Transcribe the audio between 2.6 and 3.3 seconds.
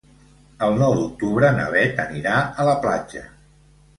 a la platja.